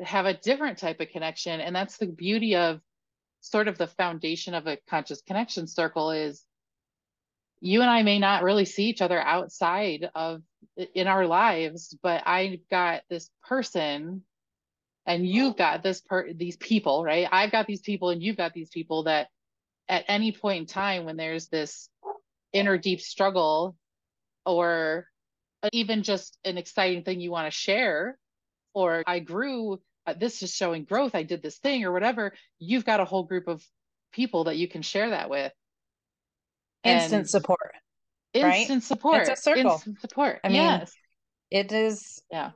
[0.00, 2.80] have a different type of connection and that's the beauty of
[3.40, 6.44] sort of the foundation of a conscious connection circle is
[7.60, 10.42] you and I may not really see each other outside of
[10.94, 14.22] in our lives but I've got this person
[15.06, 17.28] and you've got this per these people right?
[17.30, 19.28] I've got these people and you've got these people that
[19.88, 21.88] at any point in time when there's this
[22.52, 23.76] inner deep struggle
[24.44, 25.06] or
[25.72, 28.18] even just an exciting thing you want to share
[28.74, 32.84] or I grew, uh, this is showing growth, I did this thing or whatever, you've
[32.84, 33.64] got a whole group of
[34.12, 35.52] people that you can share that with.
[36.84, 37.72] Instant And support.
[38.34, 38.58] right?
[38.58, 39.38] Instant support.
[39.38, 39.72] circle.
[39.72, 40.40] Instant support.
[40.44, 40.94] I mean, yes.
[41.50, 42.50] It is Yeah.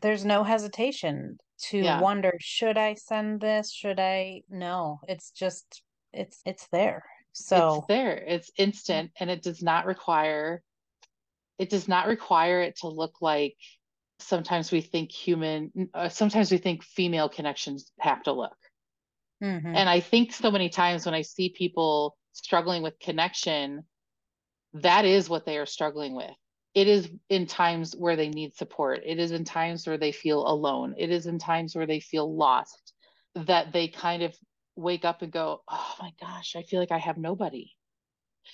[0.00, 1.38] there's no hesitation
[1.70, 2.00] to Yeah.
[2.00, 3.72] wonder should I send this?
[3.72, 4.42] Should I?
[4.48, 7.04] No, it's just it's it's there.
[7.46, 8.16] So it's there.
[8.16, 10.62] It's instant and it does not require
[11.58, 13.56] it does not require it to look like
[14.20, 18.56] sometimes we think human uh, sometimes we think female connections have to look.
[19.42, 19.74] mhm.
[19.76, 23.84] And I think so many times when I see people struggling with connection,
[24.74, 26.30] that is what they are struggling with.
[26.74, 29.00] It is in times where they need support.
[29.04, 30.94] It is in times where they feel alone.
[30.98, 32.92] It is in times where they feel lost
[33.34, 34.34] that they kind of
[34.80, 37.72] wake up and go, Oh my gosh, I feel like I have nobody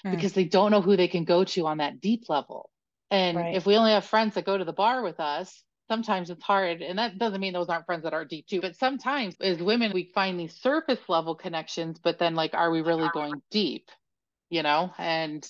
[0.05, 0.11] Mm.
[0.11, 2.69] because they don't know who they can go to on that deep level.
[3.11, 3.55] And Right.
[3.55, 6.83] if we only have friends that go to the bar with us, sometimes it's hard
[6.83, 9.93] and that doesn't mean those aren't friends that are deep too but sometimes as women
[9.93, 13.91] we find these surface level connections but then like are we really going deep
[14.49, 15.47] you know and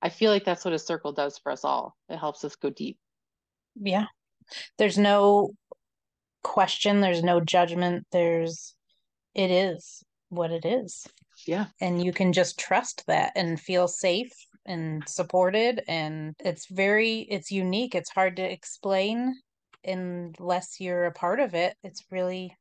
[0.00, 2.70] i feel like that's what a circle does for us all it helps us go
[2.70, 2.98] deep
[3.74, 4.06] Yeah.
[4.78, 5.54] There's no
[6.42, 8.74] question, there's no judgment, there's
[9.34, 11.06] it is what it is.
[11.46, 14.32] yeah And you can just trust that and feel safe
[14.66, 17.94] and supported and it's very it's unique.
[17.94, 19.34] It's hard to explain
[19.84, 21.76] unless you're a part of it.
[21.82, 22.56] It's really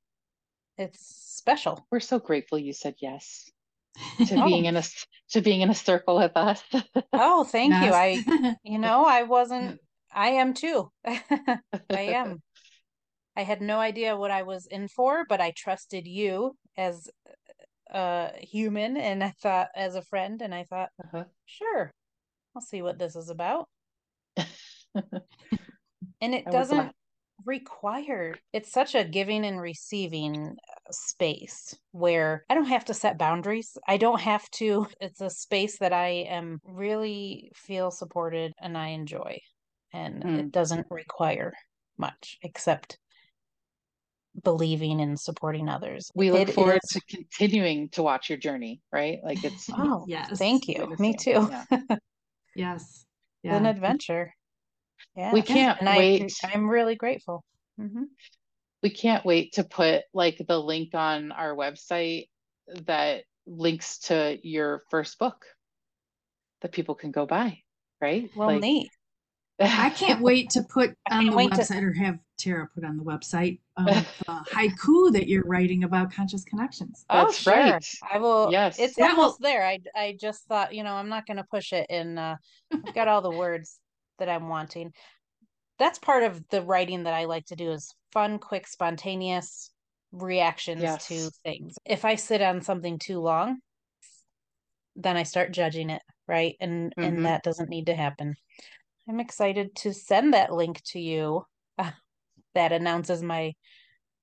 [0.78, 1.00] it's
[1.40, 1.86] special.
[1.92, 3.50] we're so grateful you said yes
[4.28, 4.46] to Oh.
[4.46, 6.64] being in a s- to being in a circle with us
[7.14, 7.92] Oh, thank you.
[7.94, 8.24] I
[8.64, 9.80] you know, I wasn't
[10.12, 10.90] I am too.
[11.06, 11.58] I
[11.92, 12.42] am.
[13.36, 17.10] I had no idea what I was in for, but I trusted you as
[17.92, 21.26] a human and I thought as a friend and I thought, Uh-huh.
[21.46, 21.92] sure,
[22.56, 23.68] I'll see what this is about.
[26.22, 26.94] And it And doesn't
[27.46, 30.36] require, it's such a giving and receiving
[30.70, 33.78] uh, space where I don't have to set boundaries.
[33.88, 38.90] I don't have to, it's a space that I am really feel supported and I
[38.90, 39.40] enjoy.
[39.92, 40.40] And Mm.
[40.40, 41.54] it doesn't require
[41.98, 42.98] much except
[44.44, 46.10] believing and supporting others.
[46.16, 50.06] we look It forward is- to continuing to watch your journey right like it's Oh,
[50.08, 50.38] Yes.
[50.40, 50.96] thank you.
[51.00, 51.48] Me too.
[51.70, 51.80] Yeah.
[52.56, 53.06] Yes.
[53.44, 54.34] It's an adventure.
[55.16, 55.34] Yeah.
[55.34, 57.44] we can't And wait I'm really grateful.
[57.78, 58.04] hmm
[58.82, 62.26] we can't wait to put like the link on our website
[62.86, 65.46] that links to your first book
[66.62, 67.60] that people can go buy
[68.02, 68.90] right Well, like neat.
[69.60, 72.98] I can't wait to put on the wait to- website or have Tara put on
[72.98, 74.04] the website um, the
[74.52, 77.06] haiku that you're writing about conscious connections.
[77.10, 77.54] Oh, That's sure.
[77.54, 77.86] right.
[78.12, 78.50] I will.
[78.52, 78.80] Yes.
[78.80, 79.66] It's That will- almost there.
[79.66, 82.36] I I just thought, you know, I'm not going to push it and uh
[82.74, 83.80] I've got all the words
[84.20, 84.92] that I'm wanting.
[85.80, 89.72] That's part of the writing that I like to do is fun, quick, spontaneous
[90.12, 91.76] reactions to things.
[91.86, 93.58] If I sit on something too long,
[94.96, 96.56] then I start judging it, right?
[96.60, 97.04] And Mhm.
[97.08, 98.36] and that doesn't need to happen.
[99.08, 101.46] I'm excited to send that link to you
[102.56, 103.54] that announces my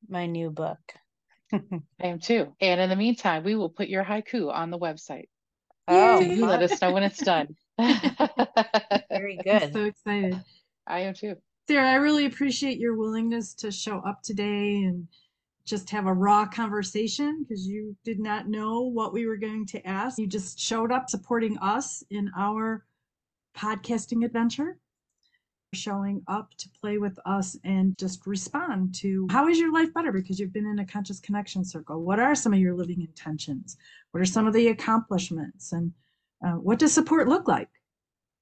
[0.09, 0.79] my new book.
[1.53, 1.61] I
[2.01, 2.55] am too.
[2.61, 5.29] And in the meantime, we will put your haiku on the website.
[5.89, 7.49] Oh, So you let us know when it's done.
[7.79, 9.73] very I'm good.
[9.73, 10.41] so excited.
[10.87, 11.37] I am too.
[11.69, 15.07] Sarah, I really appreciate your willingness to show up today and
[15.67, 19.87] just have a raw conversation because you did not know what we were going to
[19.87, 20.19] ask.
[20.19, 22.85] You just showed up supporting us in our
[23.57, 24.79] podcasting adventure,
[25.73, 30.13] showing up to play with us and just respond to how is your life better
[30.13, 32.03] because you've been in a conscious connection circle?
[32.03, 33.77] What are some of your living intentions?
[34.11, 35.73] What are some of the accomplishments?
[35.73, 35.93] And
[36.45, 37.69] uh, what does support look like?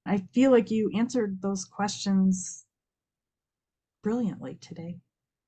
[0.05, 2.65] I feel like you answered those questions
[4.01, 4.97] brilliantly today.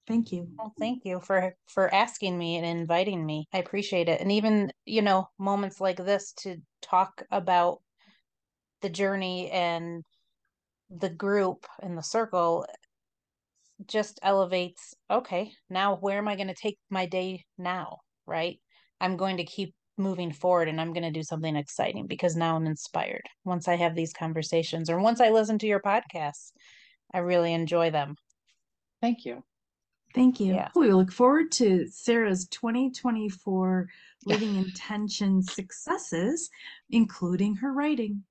[0.07, 0.49] Thank you.
[0.57, 3.47] Well, thank you for for asking me and inviting me.
[3.53, 4.20] I appreciate it.
[4.20, 7.82] And even, you know, moments like this to talk about
[8.82, 10.04] the journey and
[10.90, 12.66] the group and the circle
[13.88, 18.60] just elevates, okay, now where am I going to take my day now, right?
[19.00, 22.56] I'm going to keep moving forward and I'm going to do something exciting because now
[22.56, 23.24] I'm inspired.
[23.46, 26.52] Once I have these conversations or once I listen to your podcasts,
[27.14, 28.16] I really enjoy them.
[29.02, 29.44] Thank you.
[30.14, 30.56] Thank you.
[30.56, 30.70] Yeah.
[30.76, 33.88] We look forward to Sarah's 2024
[34.26, 36.50] Living Intention successes,
[36.90, 38.24] including her writing.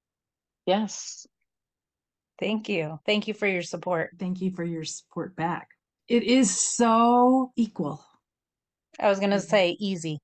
[0.71, 1.27] Yes.
[2.39, 3.01] Thank you.
[3.05, 4.11] Thank you for your support.
[4.21, 5.69] Thank you for your support back.
[6.07, 8.01] It is so equal.
[9.01, 9.49] I was going to Mhm.
[9.49, 10.21] say easy.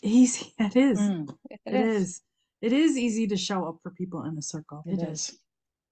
[0.00, 0.54] Easy.
[0.60, 1.00] It is.
[1.00, 2.22] Mm, it is.
[2.60, 4.84] It is easy to show up for people in a circle.
[4.86, 5.36] it is.